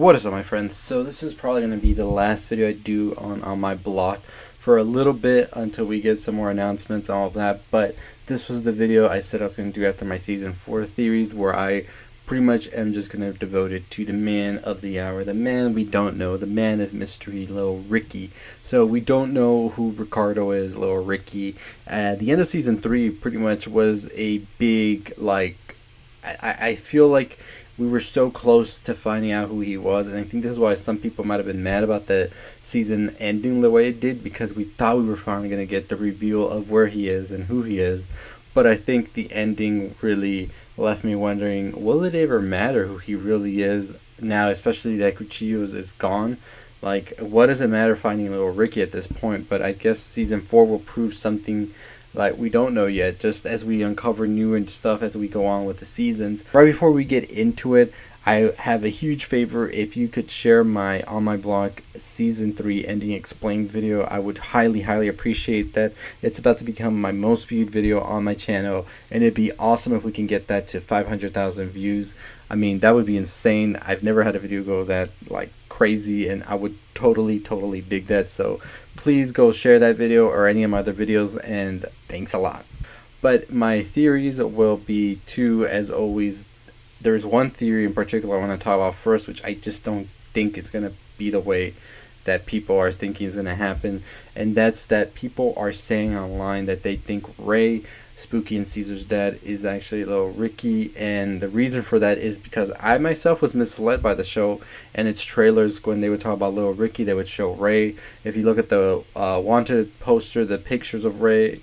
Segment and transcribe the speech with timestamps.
[0.00, 0.74] What is up my friends?
[0.74, 3.74] So this is probably going to be the last video I do on, On My
[3.74, 4.22] Block
[4.58, 7.60] for a little bit until we get some more announcements and all that.
[7.70, 10.54] But this was the video I said I was going to do after my season
[10.54, 11.84] 4 theories where I
[12.24, 15.34] pretty much am just going to devote it to the man of the hour, the
[15.34, 18.30] man we don't know, the man of mystery, Little Ricky.
[18.62, 21.56] So we don't know who Ricardo is, Little Ricky.
[21.86, 25.76] At the end of season 3 pretty much was a big, like,
[26.24, 27.38] I, I feel like
[27.80, 30.58] we were so close to finding out who he was, and I think this is
[30.58, 32.30] why some people might have been mad about the
[32.60, 35.88] season ending the way it did because we thought we were finally going to get
[35.88, 38.06] the reveal of where he is and who he is.
[38.52, 43.14] But I think the ending really left me wondering will it ever matter who he
[43.14, 46.36] really is now, especially that Cuchillos is gone?
[46.82, 49.48] Like, what does it matter finding little Ricky at this point?
[49.48, 51.72] But I guess season four will prove something
[52.14, 55.46] like we don't know yet just as we uncover new and stuff as we go
[55.46, 56.44] on with the seasons.
[56.52, 57.92] Right before we get into it
[58.26, 59.68] i have a huge favor.
[59.70, 64.38] If you could share my On My Block season 3 ending explained video i would
[64.38, 65.92] highly highly appreciate that.
[66.20, 69.94] It's about to become my most viewed video on my channel and it'd be awesome
[69.94, 72.14] if we can get that to 500000 views.
[72.50, 73.76] I mean that would be insane.
[73.80, 78.06] I've never had a video go that like crazy and I would totally totally dig
[78.08, 78.28] that.
[78.28, 78.60] So
[78.96, 82.66] please go share that video or any of my other videos and thanks a lot.
[83.22, 86.44] But my theories will be two as always
[87.00, 90.08] there's one theory in particular I want to talk about first which I just don't
[90.32, 91.74] think is going to be the way
[92.24, 94.02] that people are thinking is going to happen
[94.36, 97.84] and that's that people are saying online that they think Ray
[98.20, 102.70] Spooky and Caesar's dad is actually little Ricky, and the reason for that is because
[102.78, 104.60] I myself was misled by the show
[104.94, 105.82] and its trailers.
[105.82, 107.96] When they would talk about little Ricky, they would show Ray.
[108.22, 111.62] If you look at the uh, wanted poster, the pictures of Ray,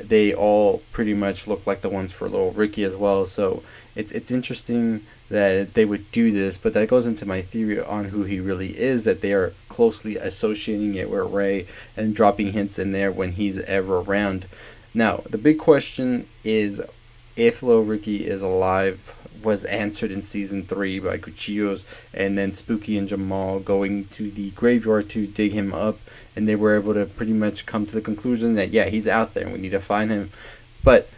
[0.00, 3.26] they all pretty much look like the ones for little Ricky as well.
[3.26, 3.62] So
[3.94, 8.06] it's it's interesting that they would do this, but that goes into my theory on
[8.06, 9.04] who he really is.
[9.04, 13.58] That they are closely associating it with Ray and dropping hints in there when he's
[13.60, 14.46] ever around.
[14.94, 16.80] Now, the big question is
[17.36, 22.98] if Little Ricky is alive was answered in season three by Cuchillos and then Spooky
[22.98, 25.98] and Jamal going to the graveyard to dig him up
[26.34, 29.34] and they were able to pretty much come to the conclusion that yeah he's out
[29.34, 30.30] there and we need to find him.
[30.82, 31.08] But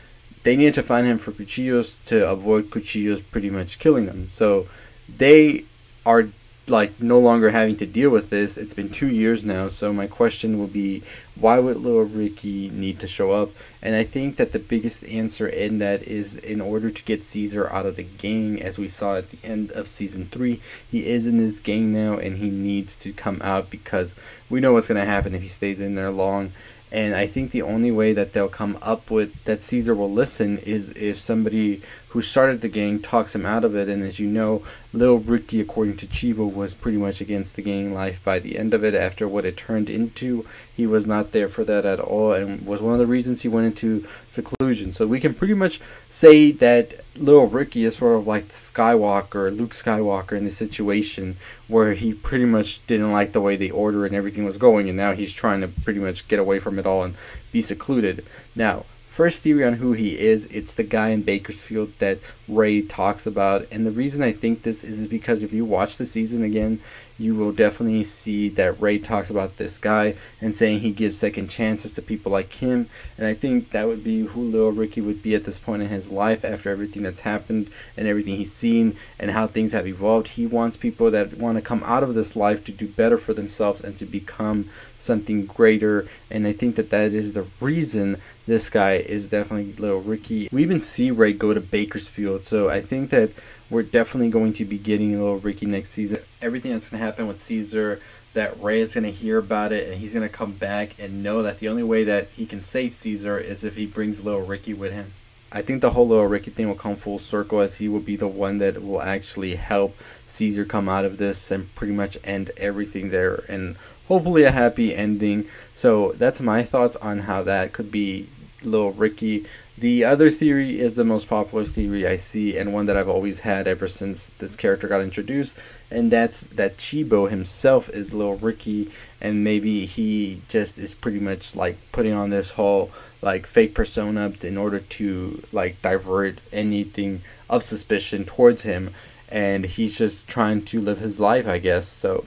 [0.42, 4.28] they needed to find him for Cuchillos to avoid Cuchillos pretty much killing them.
[4.30, 4.68] So
[5.08, 5.64] they
[6.06, 6.28] are
[6.70, 8.56] like no longer having to deal with this.
[8.56, 11.02] It's been two years now, so my question will be,
[11.34, 13.50] why would little Ricky need to show up?
[13.82, 17.70] And I think that the biggest answer in that is in order to get Caesar
[17.70, 20.60] out of the gang, as we saw at the end of season three.
[20.90, 24.14] He is in this gang now, and he needs to come out because
[24.48, 26.52] we know what's going to happen if he stays in there long.
[26.92, 30.58] And I think the only way that they'll come up with that Caesar will listen
[30.58, 33.88] is if somebody who started the gang talks him out of it.
[33.88, 37.94] And as you know, Lil Ricky, according to Chivo, was pretty much against the gang
[37.94, 38.94] life by the end of it.
[38.94, 40.44] After what it turned into,
[40.76, 43.48] he was not there for that at all, and was one of the reasons he
[43.48, 44.92] went into seclusion.
[44.92, 49.56] So we can pretty much say that Lil Ricky is sort of like the Skywalker,
[49.56, 51.36] Luke Skywalker, in the situation
[51.68, 54.96] where he pretty much didn't like the way the order and everything was going, and
[54.96, 57.14] now he's trying to pretty much get away from it all and
[57.52, 58.26] be secluded.
[58.56, 58.84] Now,
[59.20, 63.68] First theory on who he is, it's the guy in Bakersfield that Ray talks about.
[63.70, 66.80] And the reason I think this is because if you watch the season again,
[67.18, 71.48] you will definitely see that Ray talks about this guy and saying he gives second
[71.48, 72.88] chances to people like him.
[73.18, 75.88] And I think that would be who Little Ricky would be at this point in
[75.88, 80.28] his life after everything that's happened and everything he's seen and how things have evolved.
[80.28, 83.34] He wants people that want to come out of this life to do better for
[83.34, 86.08] themselves and to become something greater.
[86.30, 88.16] And I think that that is the reason
[88.46, 90.48] this guy is definitely Little Ricky.
[90.52, 92.44] We even see Ray go to Bakersfield.
[92.44, 93.30] So I think that
[93.68, 96.20] we're definitely going to be getting little Ricky next season.
[96.40, 98.00] Everything that's going to happen with Caesar,
[98.34, 101.22] that Ray is going to hear about it and he's going to come back and
[101.22, 104.42] know that the only way that he can save Caesar is if he brings little
[104.42, 105.12] Ricky with him.
[105.52, 108.14] I think the whole little Ricky thing will come full circle as he will be
[108.14, 109.96] the one that will actually help
[110.26, 113.76] Caesar come out of this and pretty much end everything there and
[114.06, 115.48] hopefully a happy ending.
[115.74, 118.28] So that's my thoughts on how that could be
[118.62, 119.46] little Ricky.
[119.78, 123.40] The other theory is the most popular theory I see, and one that I've always
[123.40, 125.56] had ever since this character got introduced,
[125.90, 128.90] and that's that Chivo himself is little Ricky,
[129.20, 132.90] and maybe he just is pretty much like putting on this whole
[133.22, 138.92] like fake persona in order to like divert anything of suspicion towards him,
[139.28, 141.88] and he's just trying to live his life, I guess.
[141.88, 142.26] So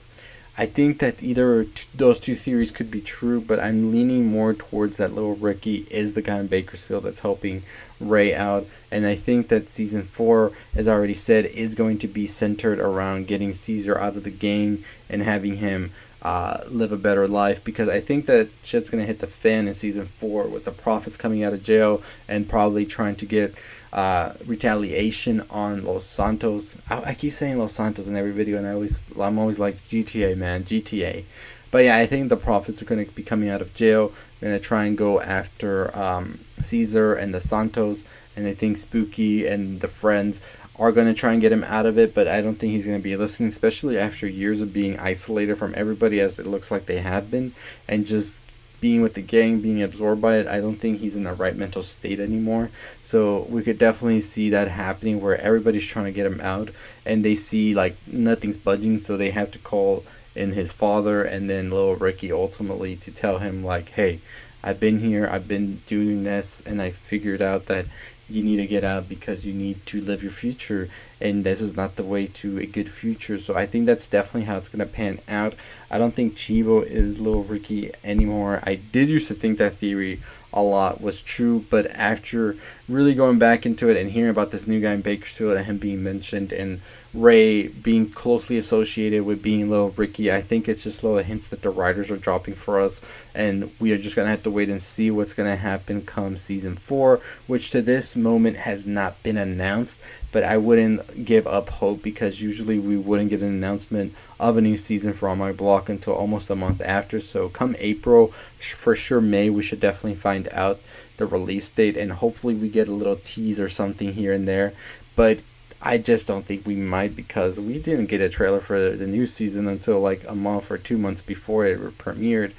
[0.56, 4.54] I think that either t- those two theories could be true, but I'm leaning more
[4.54, 7.64] towards that little Ricky is the guy in Bakersfield that's helping
[7.98, 8.66] Ray out.
[8.94, 12.78] And I think that season four, as I already said, is going to be centered
[12.78, 15.90] around getting Caesar out of the gang and having him
[16.22, 19.74] uh, live a better life because I think that shit's gonna hit the fan in
[19.74, 23.56] season four with the prophets coming out of jail and probably trying to get
[23.92, 26.76] uh, retaliation on Los Santos.
[26.88, 29.86] I, I, keep saying Los Santos in every video, and I always I'm always like
[29.88, 31.24] GTA man, GTA.
[31.72, 34.12] But yeah, I think the prophets are gonna be coming out of jail.
[34.40, 38.04] Gonna try and go after um, Caesar and the Santos,
[38.36, 40.40] and I think Spooky and the friends
[40.76, 42.86] are going to try and get him out of it, but I don't think he's
[42.86, 46.70] going to be listening, especially after years of being isolated from everybody, as it looks
[46.70, 47.54] like they have been,
[47.88, 48.42] and just
[48.80, 50.46] being with the gang, being absorbed by it.
[50.46, 52.70] I don't think he's in the right mental state anymore.
[53.02, 56.70] So we could definitely see that happening where everybody's trying to get him out,
[57.06, 60.04] and they see like nothing's budging, so they have to call
[60.34, 64.20] in his father and then little Ricky ultimately to tell him like, hey,
[64.62, 67.86] I've been here, I've been doing this, and I figured out that
[68.28, 70.88] you need to get out because you need to live your future
[71.20, 73.38] and this is not the way to a good future.
[73.38, 75.54] So i think that's definitely how it's going to pan out.
[75.90, 78.60] I don't think chivo is little ricky anymore.
[78.64, 80.20] I did used to think that theory
[80.52, 82.56] a lot was true but after
[82.88, 85.78] really going back into it and hearing about this new guy in bakersfield and him
[85.78, 86.80] being mentioned and
[87.14, 91.62] Ray being closely associated with being little Ricky, I think it's just little hints that
[91.62, 93.00] the writers are dropping for us,
[93.34, 96.74] and we are just gonna have to wait and see what's gonna happen come season
[96.74, 100.00] four, which to this moment has not been announced.
[100.32, 104.60] But I wouldn't give up hope because usually we wouldn't get an announcement of a
[104.60, 107.20] new season for on my block until almost a month after.
[107.20, 110.80] So come April, for sure May, we should definitely find out
[111.16, 114.72] the release date, and hopefully we get a little tease or something here and there.
[115.14, 115.38] But
[115.86, 119.26] I just don't think we might because we didn't get a trailer for the new
[119.26, 122.52] season until like a month or two months before it premiered.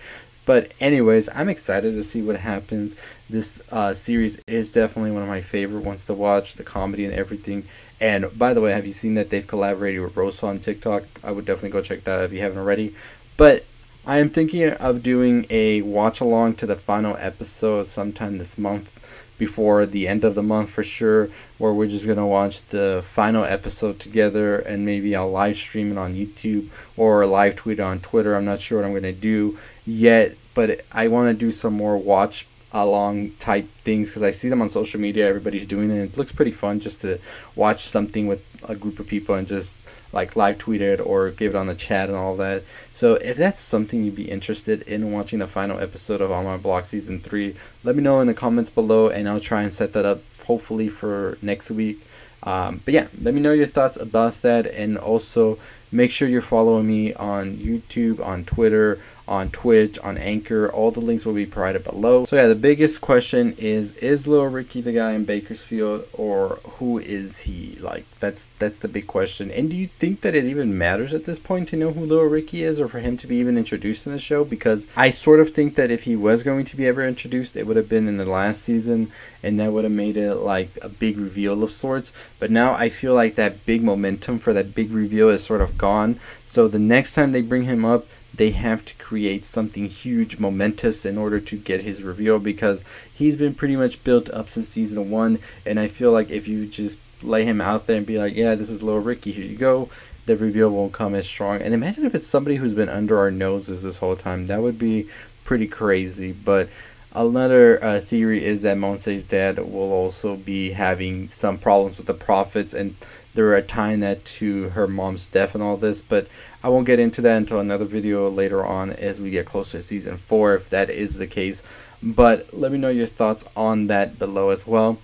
[0.46, 2.96] But anyways, I'm excited to see what happens.
[3.28, 6.54] This uh, series is definitely one of my favorite ones to watch.
[6.54, 7.68] The comedy and everything.
[8.00, 11.06] And by the way, have you seen that they've collaborated with Rosa on TikTok?
[11.24, 12.96] I would definitely go check that out if you haven't already.
[13.38, 13.66] But
[14.06, 19.00] I am thinking of doing a watch along to the final episode sometime this month
[19.38, 23.44] before the end of the month for sure, where we're just gonna watch the final
[23.44, 28.36] episode together and maybe I'll live stream it on YouTube or live tweet on Twitter.
[28.36, 31.98] I'm not sure what I'm gonna do yet, but I want to do some more
[31.98, 35.28] watch along type things because I see them on social media.
[35.28, 36.04] Everybody's doing it.
[36.04, 37.20] It looks pretty fun just to
[37.56, 39.78] watch something with a group of people and just
[40.16, 42.64] like live tweet it or give it on the chat and all that.
[42.94, 46.58] So if that's something you'd be interested in watching the final episode of On My
[46.58, 49.94] Block season three, let me know in the comments below and I'll try and set
[49.94, 52.02] that up hopefully for next week.
[52.44, 55.60] Um, but yeah, let me know your thoughts about that and also
[55.92, 60.70] make sure you're following me on YouTube, on Twitter, on Twitch, on Anchor.
[60.70, 62.26] All the links will be provided below.
[62.26, 67.00] So yeah, the biggest question is is Lil Ricky the guy in Bakersfield or who
[67.00, 67.76] is he?
[67.80, 69.52] Like that's that's the big question.
[69.52, 72.22] And do you think that it even matters at this point to know who Lil
[72.22, 74.44] Ricky is or for him to be even introduced in the show?
[74.44, 77.66] Because I sort of think that if he was going to be ever introduced, it
[77.66, 79.12] would have been in the last season
[79.42, 82.14] and that would have made it like a big reveal of sorts.
[82.40, 85.78] But now I feel like that big momentum for that big reveal is sort of
[85.78, 86.20] gone.
[86.46, 88.08] So the next time they bring him up,
[88.38, 92.84] they have to create something huge, momentous in order to get his reveal because
[93.14, 95.40] he's been pretty much built up since season one.
[95.66, 98.56] And I feel like if you just lay him out there and be like, yeah,
[98.56, 99.90] this is Little Ricky, here you go,
[100.26, 101.62] the reveal won't come as strong.
[101.62, 104.48] And imagine if it's somebody who's been under our noses this whole time.
[104.48, 105.10] That would be
[105.44, 106.32] pretty crazy.
[106.32, 106.70] But
[107.16, 112.14] another uh, theory is that Monse's dad will also be having some problems with the
[112.14, 112.96] prophets and
[113.34, 116.02] they're tying that to her mom's death and all this.
[116.02, 116.28] But
[116.64, 119.84] I won't get into that until another video later on as we get closer to
[119.84, 121.64] season 4 if that is the case.
[122.02, 125.00] But let me know your thoughts on that below as well.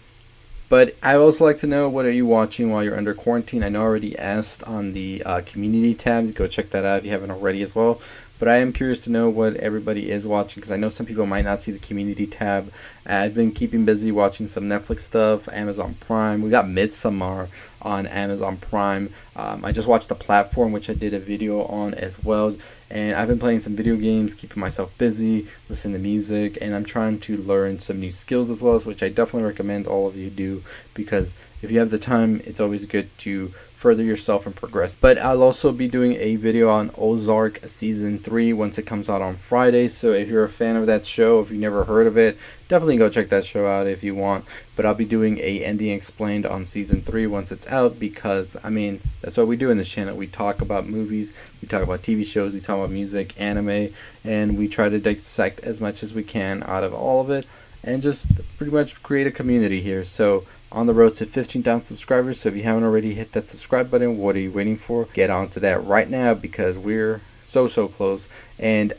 [0.69, 3.61] But I also like to know what are you watching while you're under quarantine.
[3.61, 6.33] I know I already asked on the uh, community tab.
[6.33, 7.99] Go check that out if you haven't already as well.
[8.41, 11.27] But I am curious to know what everybody is watching because I know some people
[11.27, 12.73] might not see the community tab.
[13.05, 16.41] I've been keeping busy watching some Netflix stuff, Amazon Prime.
[16.41, 17.49] We got Midsommar
[17.83, 19.13] on Amazon Prime.
[19.35, 22.55] Um, I just watched the platform, which I did a video on as well.
[22.89, 26.83] And I've been playing some video games, keeping myself busy, listening to music, and I'm
[26.83, 30.31] trying to learn some new skills as well, which I definitely recommend all of you
[30.31, 30.63] do
[30.95, 34.95] because if you have the time, it's always good to further yourself and progress.
[34.95, 39.23] But I'll also be doing a video on Ozark season 3 once it comes out
[39.23, 39.87] on Friday.
[39.87, 42.97] So if you're a fan of that show, if you've never heard of it, definitely
[42.97, 44.45] go check that show out if you want.
[44.75, 48.69] But I'll be doing a ending explained on season 3 once it's out because I
[48.69, 50.15] mean, that's what we do in this channel.
[50.15, 53.89] We talk about movies, we talk about TV shows, we talk about music, anime,
[54.23, 57.47] and we try to dissect as much as we can out of all of it
[57.83, 60.03] and just pretty much create a community here.
[60.03, 62.39] So on the road to 15,000 subscribers.
[62.39, 65.05] So if you haven't already hit that subscribe button, what are you waiting for?
[65.13, 68.29] Get onto that right now because we're so so close.
[68.57, 68.93] And